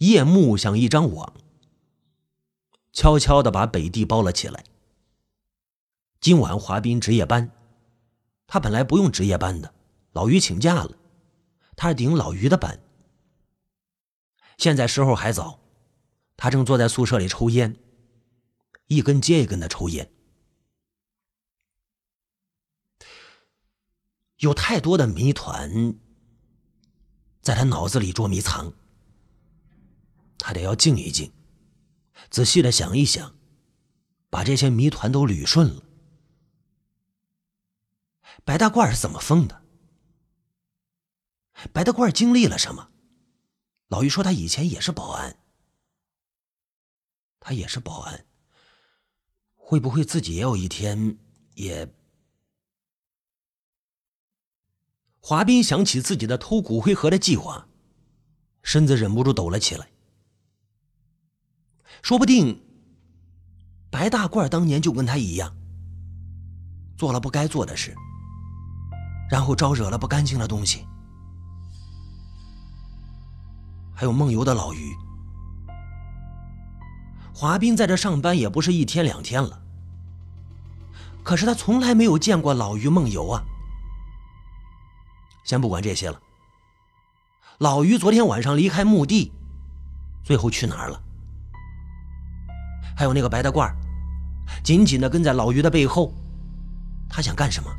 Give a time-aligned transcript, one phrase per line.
[0.00, 1.34] 夜幕像一张网，
[2.90, 4.64] 悄悄的把北地包了起来。
[6.22, 7.50] 今晚滑冰值夜班，
[8.46, 9.74] 他本来不用值夜班的，
[10.12, 10.96] 老于请假了，
[11.76, 12.80] 他是顶老于的班。
[14.56, 15.60] 现在时候还早，
[16.34, 17.76] 他正坐在宿舍里抽烟，
[18.86, 20.10] 一根接一根的抽烟。
[24.38, 25.98] 有太多的谜团
[27.42, 28.72] 在他脑子里捉迷藏，
[30.40, 31.32] 他得要静一静，
[32.30, 33.36] 仔细的想一想，
[34.28, 35.82] 把这些谜团都捋顺了。
[38.44, 39.62] 白大褂是怎么疯的？
[41.72, 42.90] 白大褂经历了什么？
[43.88, 45.36] 老于说他以前也是保安，
[47.38, 48.24] 他也是保安，
[49.56, 51.18] 会不会自己也有一天
[51.54, 51.92] 也？
[55.20, 57.68] 华斌想起自己的偷骨灰盒的计划，
[58.62, 59.90] 身子忍不住抖了起来。
[62.02, 62.62] 说不定
[63.90, 65.54] 白大褂当年就跟他一样，
[66.96, 67.94] 做了不该做的事。
[69.30, 70.84] 然后招惹了不干净的东西，
[73.94, 74.92] 还有梦游的老于。
[77.32, 79.62] 华斌在这上班也不是一天两天了，
[81.22, 83.42] 可是他从来没有见过老于梦游啊。
[85.44, 86.20] 先不管这些了，
[87.58, 89.32] 老于昨天晚上离开墓地，
[90.24, 91.02] 最后去哪儿了？
[93.00, 93.72] 还有那个白大褂，
[94.62, 96.12] 紧紧的跟在老于的背后，
[97.08, 97.70] 他想干什么？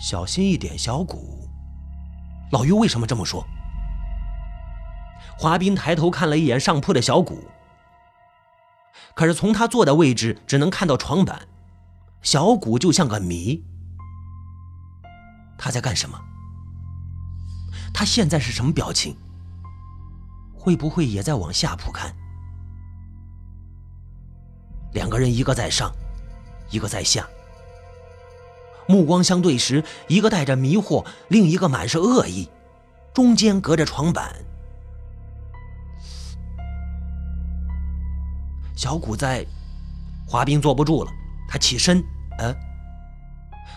[0.00, 1.50] 小心一点，小谷。
[2.52, 3.44] 老于为什么这么说？
[5.36, 7.48] 华斌抬头看了一眼上铺的小谷，
[9.16, 11.48] 可是从他坐的位置只能看到床板，
[12.22, 13.64] 小谷就像个谜。
[15.58, 16.16] 他在干什么？
[17.92, 19.16] 他现在是什么表情？
[20.60, 22.14] 会不会也在往下铺看？
[24.92, 25.90] 两个人，一个在上，
[26.70, 27.26] 一个在下。
[28.86, 32.50] 目光相对时，一个带着迷惑，另一个满是恶意，
[33.14, 34.36] 中间隔着床板。
[38.76, 39.46] 小谷在，
[40.26, 41.10] 滑冰坐不住了，
[41.48, 42.04] 他起身，
[42.38, 42.54] 呃，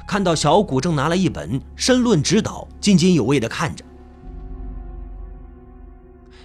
[0.06, 3.86] 看到小谷正拿了一本《申论指导》，津津有味的看着。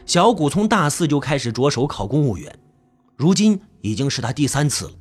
[0.09, 2.59] 小谷从大四就开始着手考公务员，
[3.15, 4.93] 如今已经是他第三次了。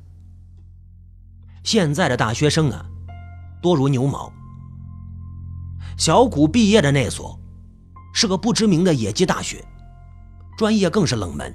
[1.64, 2.84] 现在的大学生啊。
[3.60, 4.32] 多如牛毛。
[5.96, 7.40] 小谷毕业的那所，
[8.12, 9.64] 是个不知名的野鸡大学，
[10.56, 11.52] 专业更是冷门。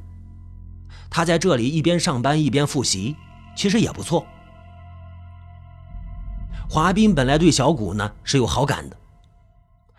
[1.09, 3.15] 他在这里一边上班一边复习，
[3.55, 4.25] 其实也不错。
[6.67, 8.97] 华斌本来对小谷呢是有好感的，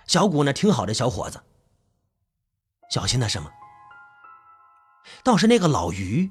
[0.06, 1.40] 小谷呢挺好的小伙子。
[2.90, 3.50] 小心的什么？
[5.22, 6.30] 倒是那个老于，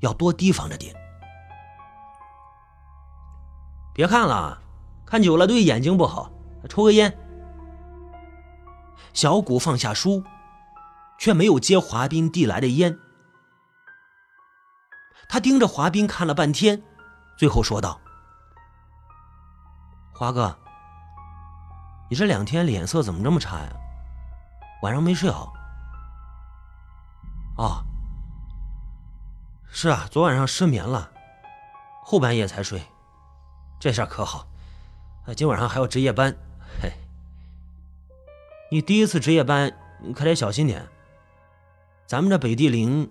[0.00, 0.94] 要多提防着点。
[3.94, 4.62] 别看了，
[5.04, 6.30] 看久了对眼睛不好。
[6.68, 7.18] 抽个烟。
[9.12, 10.24] 小谷放下书，
[11.18, 12.98] 却没有接华斌递来的烟。
[15.28, 16.82] 他盯着华斌看了半天，
[17.36, 18.00] 最后说道
[20.14, 20.56] ：“华哥，
[22.08, 23.72] 你这两天脸色怎么这么差呀？
[24.82, 25.52] 晚上没睡好
[27.58, 27.84] ？”“啊，
[29.68, 31.10] 是啊，昨晚上失眠了，
[32.02, 32.82] 后半夜才睡。”
[33.80, 34.46] 这事可好，
[35.34, 36.36] 今晚上还要值夜班。
[36.80, 36.92] 嘿，
[38.70, 40.86] 你第一次值夜班，你可得小心点。
[42.06, 43.10] 咱们这北地陵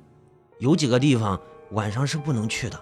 [0.60, 2.80] 有几个地方晚上是不能去的。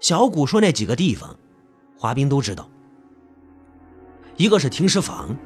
[0.00, 1.36] 小谷说那几个地方，
[1.98, 2.68] 华斌都知道。
[4.36, 5.36] 一个是停尸房，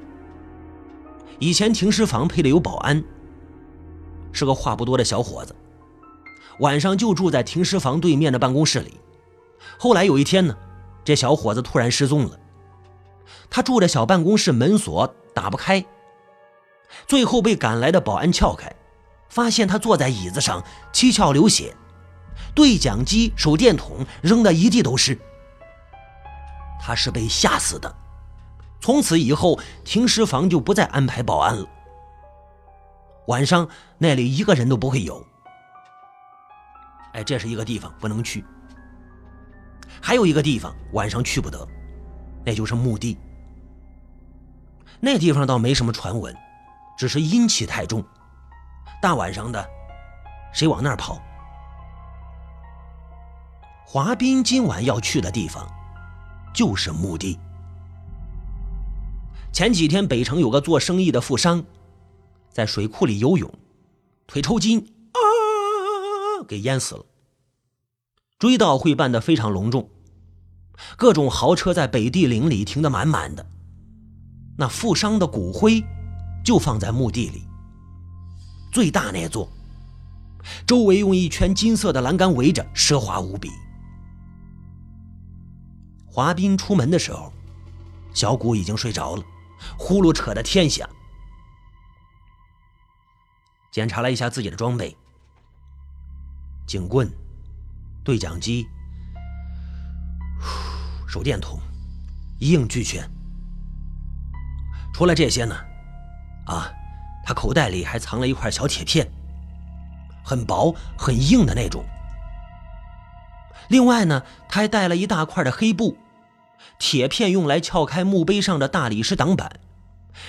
[1.38, 3.02] 以前停尸房配的有保安，
[4.32, 5.54] 是个话不多的小伙子，
[6.60, 9.00] 晚上就住在停尸房对面的办公室里。
[9.78, 10.56] 后来有一天呢，
[11.04, 12.38] 这小伙子突然失踪了。
[13.50, 15.84] 他住的小办公室门锁打不开，
[17.06, 18.74] 最后被赶来的保安撬开，
[19.28, 21.74] 发现他坐在椅子上，七窍流血，
[22.54, 25.18] 对讲机、手电筒扔得一地都是。
[26.80, 27.92] 他是被吓死的。
[28.84, 31.66] 从此以后，停尸房就不再安排保安了。
[33.28, 33.66] 晚上
[33.96, 35.26] 那里一个人都不会有。
[37.14, 38.44] 哎，这是一个地方不能去。
[40.02, 41.66] 还有一个地方晚上去不得，
[42.44, 43.16] 那就是墓地。
[45.00, 46.36] 那地方倒没什么传闻，
[46.98, 48.04] 只是阴气太重，
[49.00, 49.66] 大晚上的，
[50.52, 51.18] 谁往那儿跑？
[53.86, 55.66] 华斌今晚要去的地方，
[56.52, 57.40] 就是墓地。
[59.54, 61.64] 前几天北城有个做生意的富商，
[62.50, 63.48] 在水库里游泳，
[64.26, 64.80] 腿抽筋，
[65.12, 67.04] 啊，给淹死了。
[68.36, 69.88] 追悼会办得非常隆重，
[70.96, 73.46] 各种豪车在北地陵里停得满满的。
[74.58, 75.80] 那富商的骨灰
[76.44, 77.44] 就放在墓地里，
[78.72, 79.48] 最大那座，
[80.66, 83.48] 周围用一圈金色的栏杆围着，奢华无比。
[86.06, 87.32] 华斌出门的时候，
[88.12, 89.22] 小谷已经睡着了。
[89.78, 90.88] 呼噜扯的天响。
[93.70, 94.96] 检查了一下自己的装备：
[96.66, 97.10] 警棍、
[98.04, 98.68] 对讲机、
[101.08, 101.58] 手电筒，
[102.38, 103.08] 一应俱全。
[104.92, 105.56] 除了这些呢，
[106.46, 106.70] 啊，
[107.24, 109.10] 他口袋里还藏了一块小铁片，
[110.24, 111.84] 很薄、很硬的那种。
[113.68, 115.98] 另外呢，他还带了一大块的黑布。
[116.78, 119.60] 铁片用来撬开墓碑上的大理石挡板，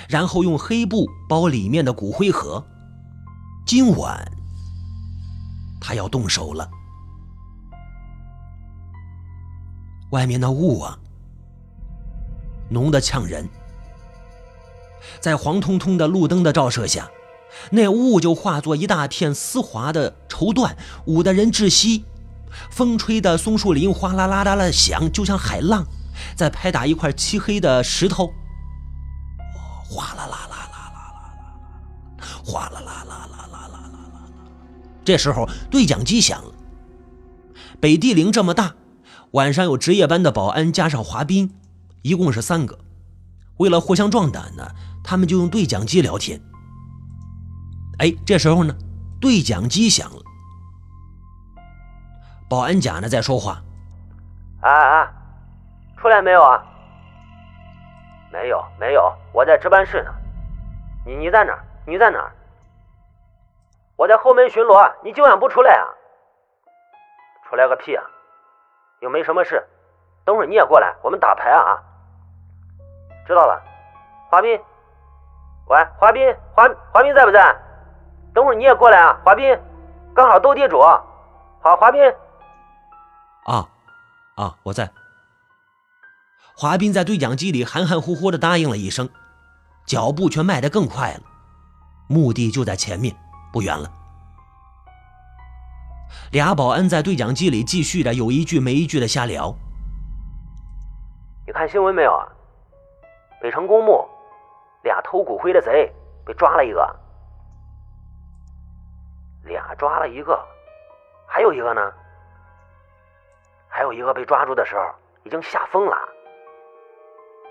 [0.08, 2.66] 然后用黑布包里面的骨灰盒。
[3.66, 4.32] 今晚
[5.82, 6.70] 他要动手了。
[10.12, 11.00] 外面的雾啊，
[12.70, 13.50] 浓得呛人，
[15.20, 17.10] 在黄彤彤的路灯的照射下，
[17.72, 20.76] 那雾就化作一大片丝滑的绸缎，
[21.06, 22.06] 捂得人窒息。
[22.72, 25.86] 风吹的松树林哗啦啦啦啦响，就像海浪。
[26.36, 28.34] 在拍打一块漆黑的石头，
[29.84, 33.80] 哗啦啦啦啦啦啦啦，哗啦啦啦啦啦啦啦
[34.14, 34.20] 啦。
[35.04, 36.52] 这时候对讲机响了。
[37.80, 38.74] 北地陵这么大，
[39.32, 41.54] 晚上有值夜班的保安加上华斌，
[42.02, 42.80] 一共是三个。
[43.58, 44.72] 为了互相壮胆呢，
[45.04, 46.42] 他们就用对讲机聊天。
[48.00, 48.76] 哎，这时候呢，
[49.22, 50.22] 对讲机响了，
[52.50, 53.62] 保安甲呢在说话。
[54.62, 55.12] 啊啊！
[56.06, 56.64] 出来没有啊？
[58.32, 60.14] 没有，没有，我在值班室呢。
[61.04, 61.58] 你你在哪？
[61.84, 62.32] 你在哪？
[63.96, 65.90] 我在后门巡逻，你今晚不出来啊？
[67.50, 68.04] 出来个屁啊！
[69.00, 69.66] 又没什么事，
[70.24, 71.82] 等会儿你也过来，我们打牌啊！
[73.26, 73.60] 知道了，
[74.30, 74.62] 华斌，
[75.70, 77.56] 喂，华斌，华华斌在不在？
[78.32, 79.60] 等会儿你也过来啊，华斌，
[80.14, 80.80] 刚好斗地主。
[80.84, 82.14] 好，华斌。
[83.46, 83.68] 啊
[84.36, 84.88] 啊，我在。
[86.58, 89.10] 华斌在对讲机里含含糊糊的答应了一声，
[89.86, 91.20] 脚步却迈得更快了。
[92.08, 93.14] 墓地就在前面，
[93.52, 93.92] 不远了。
[96.32, 99.54] 俩保安在对讲机里继续着有一句没一句的瞎聊。
[101.46, 102.26] 你看新闻没有啊？
[103.42, 104.08] 北城公墓，
[104.84, 105.92] 俩偷骨灰的贼
[106.26, 106.96] 被抓了一个，
[109.44, 110.40] 俩抓了一个，
[111.28, 111.82] 还有一个呢？
[113.68, 114.82] 还有一个被抓住的时候
[115.26, 116.15] 已经吓疯了。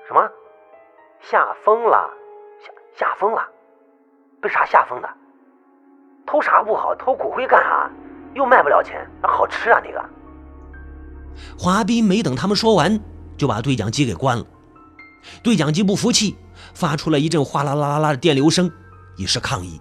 [0.06, 0.20] 什么？
[1.20, 2.10] 吓疯了？
[2.60, 3.42] 吓吓疯了？
[4.40, 5.08] 被啥吓疯的？
[6.26, 6.94] 偷啥不好？
[6.94, 7.90] 偷骨灰干啥？
[8.34, 10.04] 又卖不了钱，好吃啊那个。
[11.58, 13.00] 华斌没等他们说完，
[13.36, 14.44] 就把对讲机给关了。
[15.42, 16.36] 对讲机不服气，
[16.74, 18.70] 发出了一阵哗啦啦啦啦的电流声，
[19.16, 19.80] 以示抗议。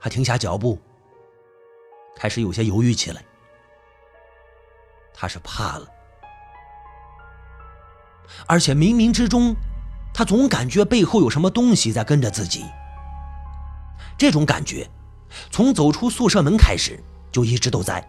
[0.00, 0.78] 他停下脚步，
[2.16, 3.22] 开始有些犹豫起来。
[5.12, 5.86] 他是怕了。
[8.46, 9.54] 而且冥冥之中，
[10.12, 12.64] 他总感觉背后有什么东西在跟着自己。
[14.16, 14.88] 这种感觉，
[15.50, 18.06] 从走出宿舍门开始就一直都在。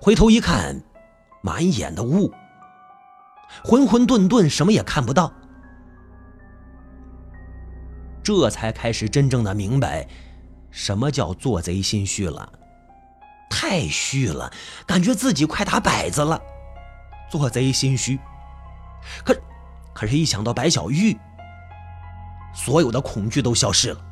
[0.00, 0.80] 回头一看，
[1.42, 2.32] 满眼的雾，
[3.64, 5.32] 混混沌沌，什么也看不到。
[8.22, 10.06] 这才开始真正的明白，
[10.70, 12.52] 什么叫做贼心虚了。
[13.48, 14.52] 太虚了，
[14.86, 16.38] 感觉自己快打摆子了。
[17.30, 18.18] 做贼心虚。
[19.24, 19.34] 可，
[19.94, 21.16] 可是，一想到白小玉，
[22.54, 24.04] 所有的恐惧都消失了。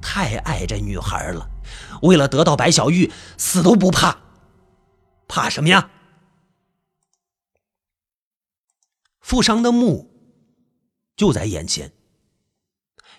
[0.00, 1.48] 太爱这女孩了，
[2.02, 4.18] 为了得到白小玉，死都不怕。
[5.26, 5.90] 怕什么呀？
[9.20, 10.10] 富商的墓
[11.16, 11.92] 就在眼前，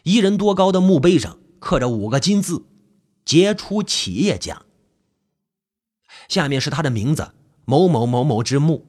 [0.04, 2.68] 一人多高的墓碑上刻着五个金字
[3.26, 4.62] ：“杰出企业家”。
[6.30, 7.34] 下面是他的名字：
[7.66, 8.86] 某某某某之墓。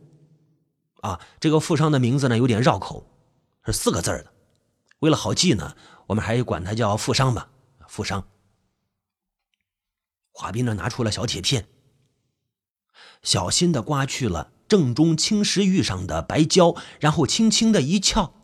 [1.03, 3.09] 啊，这个富商的名字呢有点绕口，
[3.65, 4.33] 是四个字的。
[5.01, 5.77] 为了好记呢，
[6.07, 7.51] 我们还是管他叫富商吧。
[7.87, 8.27] 富商。
[10.33, 11.69] 华斌呢拿出了小铁片，
[13.23, 18.35] 小心的刮去了正中青石玉上的白胶，然后轻轻的一撬，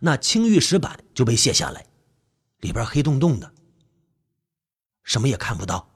[0.00, 1.86] 那青玉石板就被卸下来，
[2.58, 3.52] 里边黑洞洞的，
[5.02, 5.90] 什么也看不到。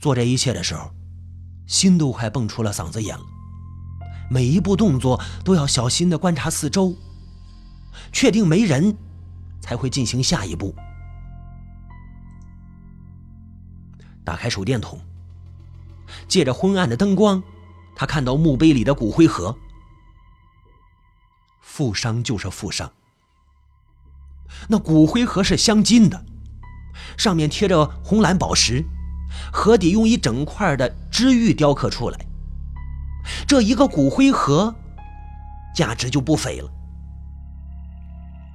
[0.00, 0.92] 做这一切的时候，
[1.66, 3.24] 心都快蹦出了嗓子眼了。
[4.30, 6.96] 每一步动作都要小心的观察四周，
[8.12, 8.96] 确定没人，
[9.60, 10.74] 才会进行下一步。
[14.24, 15.00] 打开手电筒，
[16.28, 17.42] 借着昏暗的灯光，
[17.94, 19.56] 他看到墓碑里的骨灰盒。
[21.60, 22.92] 负伤就是负伤，
[24.68, 26.24] 那骨灰盒是镶金的，
[27.16, 28.84] 上面贴着红蓝宝石，
[29.52, 32.18] 盒底用一整块的知玉雕刻出来。
[33.46, 34.74] 这一个骨灰盒，
[35.74, 36.70] 价值就不菲了。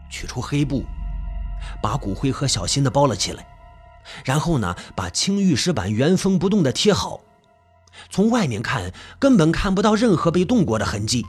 [0.10, 0.84] 取出黑布，
[1.82, 3.46] 把骨灰盒小心的包了起来，
[4.24, 7.22] 然后呢，把青玉石板原封不动的贴好。
[8.10, 11.26] 从外面看，根本看不到任何被动过的痕迹。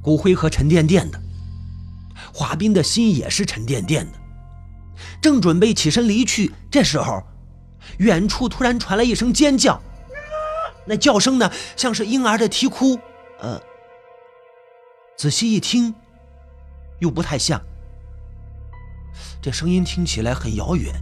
[0.00, 1.20] 骨灰盒沉甸甸的，
[2.32, 4.18] 华斌的心也是沉甸甸的。
[5.20, 7.22] 正准备起身离去，这时候，
[7.98, 9.80] 远处突然传来一声尖叫，
[10.86, 12.98] 那叫声呢，像是婴儿的啼哭。
[13.40, 13.60] 呃，
[15.16, 15.94] 仔细一听，
[17.00, 17.60] 又不太像。
[19.40, 20.94] 这声音听起来很遥远，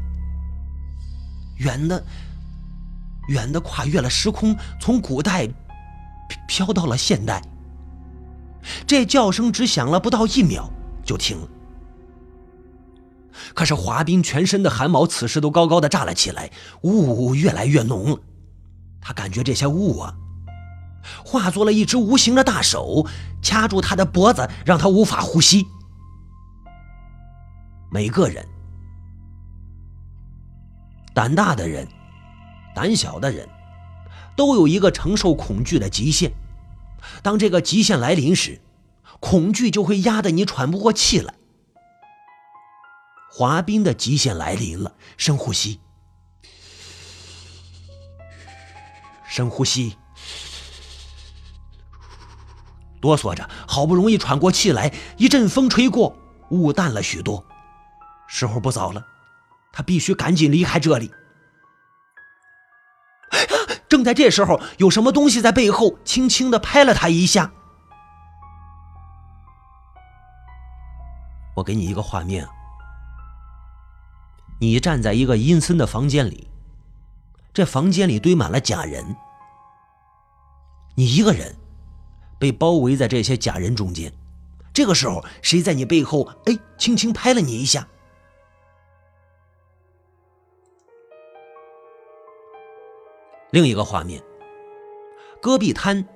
[1.58, 2.02] 远的，
[3.28, 5.48] 远的跨越了时空，从古代
[6.48, 7.42] 飘到了现代。
[8.86, 10.70] 这叫声只响了不到一秒，
[11.04, 11.48] 就停了。
[13.54, 16.50] 可是华斌全身的汗毛此时都高高的炸了起来，
[16.82, 18.18] 雾越来越浓了。
[19.00, 20.14] 他感觉这些雾啊，
[21.24, 23.06] 化作了一只无形的大手，
[23.42, 25.66] 掐住他的脖子，让他无法呼吸。
[27.90, 28.46] 每个人，
[31.14, 31.88] 胆大的人，
[32.74, 33.48] 胆小的人，
[34.36, 36.32] 都有一个承受恐惧的极限。
[37.22, 38.60] 当这个极限来临时，
[39.18, 41.34] 恐惧就会压得你喘不过气来。
[43.40, 45.80] 滑冰的极限来临了，深呼吸，
[49.26, 49.96] 深呼吸，
[53.00, 56.14] 哆嗦着，好不容易喘过气来，一阵风吹过，
[56.50, 57.42] 雾淡了许多。
[58.28, 59.02] 时候不早了，
[59.72, 61.10] 他必须赶紧离开这里。
[63.88, 67.50] 正在这时候，有什么东西在背后轻轻的拍了他一下。
[71.56, 72.46] 我给你一个画面，
[74.60, 76.46] 你站在一个阴森的房间里，
[77.52, 79.16] 这房间里堆满了假人，
[80.94, 81.56] 你一个人
[82.38, 84.12] 被包围在这些假人中间。
[84.74, 87.88] 这个时候，谁在你背后哎，轻轻拍了你一下？
[93.50, 94.22] 另一个画面，
[95.40, 96.06] 戈壁滩，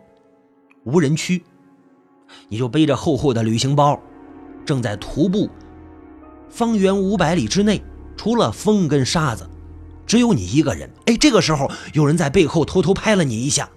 [0.84, 1.42] 无人区，
[2.48, 3.98] 你就背着厚厚的旅行包，
[4.66, 5.48] 正在徒步，
[6.50, 7.82] 方圆五百里之内，
[8.24, 9.46] 除了风跟沙子，
[10.06, 10.90] 只有你一个人。
[11.04, 13.68] 哎，这个时候有人在背后偷偷拍了你一下，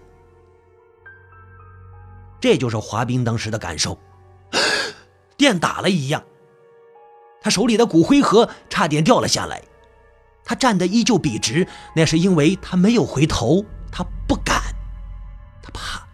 [2.39, 4.00] 这就是滑冰当时的感受，
[5.36, 6.24] 电打了一样，
[7.42, 9.62] 他手里的骨灰盒差点掉了下来。
[10.46, 14.74] 他站得依旧笔直，那是因为他没有回头，他不敢，
[15.62, 16.08] 他怕，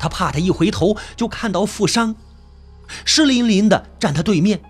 [0.00, 2.16] 他怕他一回头就看到富商，
[3.04, 4.62] 湿淋淋的站他对面，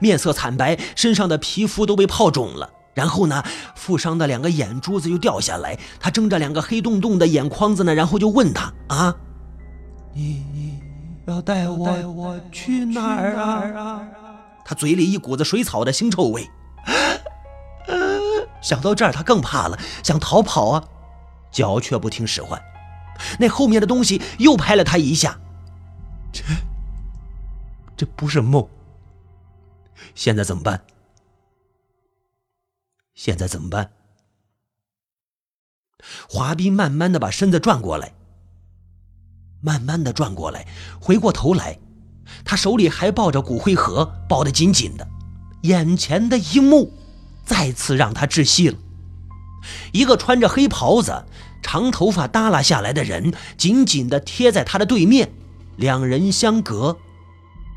[0.00, 2.70] 面色惨白，身上的皮肤都被泡肿了。
[2.94, 3.44] 然后呢，
[3.76, 9.14] 富商的两个眼珠子又掉下来，他睁着两个黑洞洞的眼眶子呢，然后就问他啊，
[10.12, 10.80] 你
[11.26, 14.02] 要带我去哪儿啊？
[14.64, 16.50] 他嘴里一股子水草的腥臭味。
[18.60, 20.82] 想到这儿，他更怕了，想逃跑啊，
[21.52, 22.60] 脚却不听使唤。
[23.38, 25.38] 那后面的东西又拍了他一下。
[26.32, 26.42] 这，
[27.96, 28.66] 这不是梦。
[30.14, 30.82] 现在怎么办？
[33.14, 33.90] 现在怎么办？
[36.28, 38.14] 华斌慢慢的把身子转过来，
[39.60, 40.66] 慢慢的转过来，
[41.00, 41.78] 回过头来，
[42.44, 45.06] 他手里还抱着骨灰盒，抱得紧紧的。
[45.62, 46.92] 眼前的一幕。
[47.48, 48.76] 再次让他窒息了。
[49.94, 51.24] 一个穿着黑袍子、
[51.62, 55.32] 长头发耷拉下来的人，紧紧的贴在他的对面，
[55.78, 56.98] 两人相隔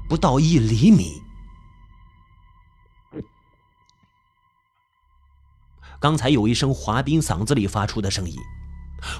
[0.09, 1.21] 不到一厘米。
[6.01, 8.35] 刚才有一声滑冰嗓子里发出的声音，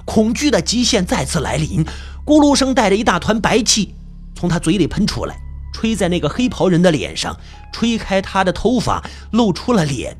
[0.04, 1.84] 恐惧的极限再次来临，
[2.26, 3.94] 咕噜声带着一大团白气
[4.34, 5.36] 从他嘴里喷出来，
[5.72, 7.38] 吹在那个黑袍人的脸上，
[7.72, 10.18] 吹开他的头发，露出了脸。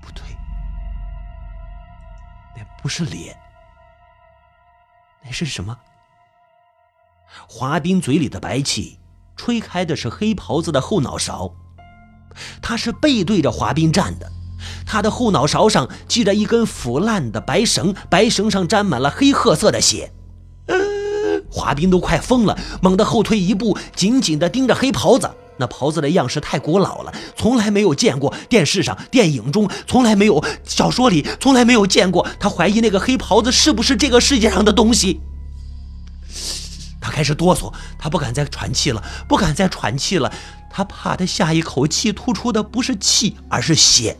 [0.00, 0.24] 不对，
[2.56, 3.36] 那不是脸，
[5.24, 5.78] 那是什么？
[7.48, 8.98] 滑冰嘴里的白气
[9.36, 11.54] 吹开的是黑袍子的后脑勺，
[12.60, 14.30] 他是背对着滑冰站的，
[14.92, 20.12] 他的后脑勺上系着一根腐烂的白绳，白绳上沾满了黑褐色的血。
[21.50, 25.30] 华斌都快疯了，猛地后退一步，紧紧地盯着黑袍子。
[25.56, 28.34] 那袍子的样式太古老了，从来没有见过。
[28.50, 32.28] 电视上、电影中从来没有，小说里从来没有见过。
[32.38, 35.22] 他怀疑那个黑袍子是不是这个世界上的东西。
[37.00, 40.30] 他开始哆嗦，他不敢再喘气了，不敢再喘气了。
[40.70, 44.18] 他怕他下一口气吐出的不是气，而是血。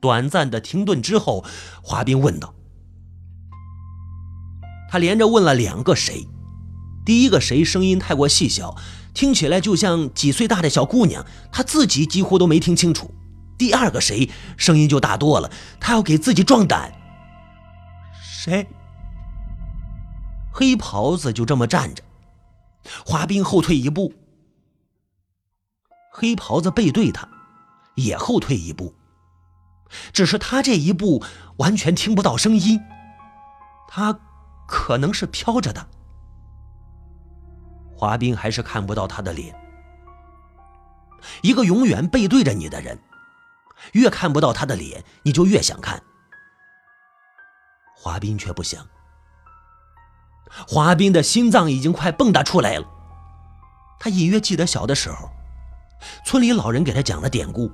[0.00, 1.44] 短暂的停顿之后，
[1.82, 2.54] 华斌问道
[4.90, 6.26] ：“他连着问了两个谁？
[7.04, 8.76] 第一个谁声音太过细小，
[9.12, 13.14] 听起来就像几岁大的小姑娘，他自己几乎都没听清楚。
[13.58, 16.92] 第二个谁声音就大多了，他要给自己壮胆。
[18.22, 18.66] 谁？
[20.52, 22.02] 黑袍子就这么站着，
[23.04, 24.14] 华斌后退一步，
[26.12, 27.28] 黑袍子背对他，
[27.96, 28.94] 也后退一步。”
[30.12, 31.22] 只是他这一步
[31.56, 32.80] 完全听不到声音，
[33.88, 34.18] 他
[34.66, 35.86] 可能是飘着的。
[37.94, 39.54] 华斌还是看不到他的脸。
[41.42, 42.98] 一个永远背对着你的人，
[43.92, 46.02] 越看不到他的脸，你就越想看。
[47.94, 48.86] 华斌却不想。
[50.66, 52.86] 华斌的心脏已经快蹦跶出来了。
[53.98, 55.30] 他隐约记得小的时候，
[56.24, 57.70] 村里老人给他讲了典故。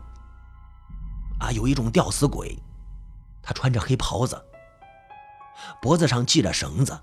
[1.38, 2.58] 啊，有一种吊死鬼，
[3.42, 4.42] 他穿着黑袍子，
[5.82, 6.98] 脖子上系着绳子，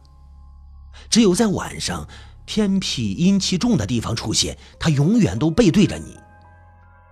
[1.10, 2.08] 只有在晚上
[2.46, 4.58] 偏僻阴气重的地方出现。
[4.80, 6.18] 他永远都背对着你，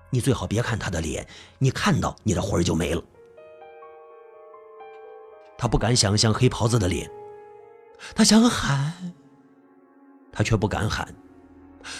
[0.10, 1.28] 你最好别看他的脸，
[1.60, 3.04] 你看到你的魂就没了。
[5.58, 7.10] 他不敢想象黑袍子的脸，
[8.16, 9.14] 他想喊，
[10.32, 11.14] 他却不敢喊，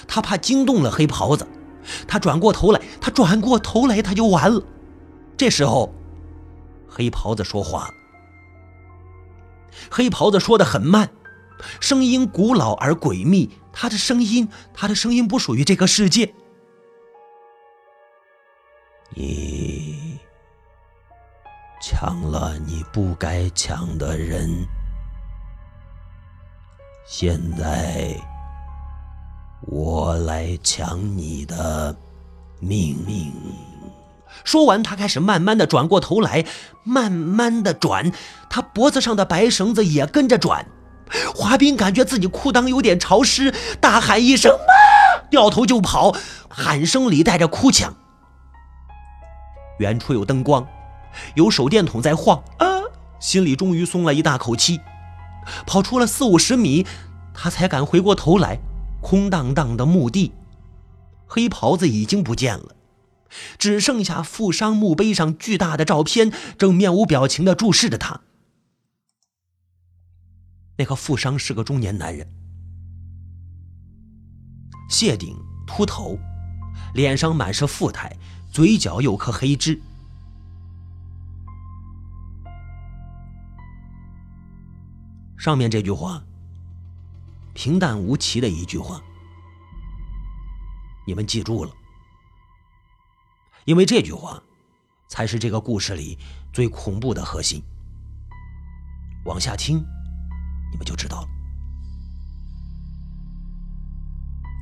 [0.08, 1.48] 他怕惊动了黑袍子。
[2.08, 4.62] 他转过头来，他转过头来，他就完了。
[5.42, 5.92] 这时候，
[6.88, 7.92] 黑袍子说话。
[9.90, 11.10] 黑袍子说的很慢，
[11.80, 13.50] 声音古老而诡秘。
[13.74, 16.32] 他的声音，他的声音不属于这个世界。
[19.16, 20.20] 你
[21.82, 24.48] 抢了你不该抢的人，
[27.08, 28.16] 现在
[29.62, 31.98] 我来抢你的
[32.60, 33.34] 命命。
[34.44, 36.46] 说完，他开始慢慢的转过头来，
[36.84, 38.12] 慢慢的转，
[38.50, 40.66] 他脖子上的白绳子也跟着转。
[41.36, 46.16] 华斌感觉自己裤裆有点潮湿，大喊一声“妈”，掉头就跑，
[46.48, 47.94] 喊声里带着哭腔。
[49.80, 50.66] 远处有灯光，
[51.36, 52.84] 有手电筒在晃，啊，
[53.20, 54.80] 心里终于松了一大口气。
[55.66, 56.86] 跑出了四五十米，
[57.34, 58.60] 他才敢回过头来，
[59.02, 60.32] 空荡荡的墓地，
[61.28, 62.76] 黑袍子已经不见了。
[63.58, 68.22] 只剩下富商墓碑上巨大的照片，正面无表情的注视着他。
[70.78, 72.28] 那个富商是个中年男人，
[74.90, 76.18] 谢顶秃头，
[76.94, 78.18] 脸上满是富态，
[78.52, 79.80] 嘴角有颗黑痣。
[85.38, 86.24] 上面这句话，
[87.54, 89.02] 平淡无奇的一句话，
[91.06, 91.72] 你们记住了。
[93.66, 94.42] 因为这句话，
[95.08, 96.18] 才是这个故事里
[96.52, 97.62] 最恐怖的核心。
[99.26, 99.78] 往下听，
[100.72, 101.28] 你们就知道了。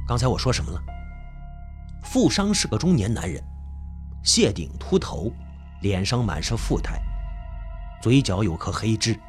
[0.08, 0.84] 刚才我说什么了？
[2.04, 3.44] 富商是个中年男人，
[4.24, 5.32] 谢顶秃头，
[5.82, 7.00] 脸上满是富态，
[8.02, 9.20] 嘴角有颗黑痣。